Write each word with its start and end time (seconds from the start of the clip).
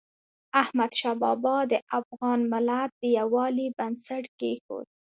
احمدشاه 0.61 1.15
بابا 1.23 1.57
د 1.71 1.73
افغان 1.99 2.39
ملت 2.53 2.89
د 3.01 3.03
یووالي 3.17 3.67
بنسټ 3.77 4.23
کېښود. 4.39 4.87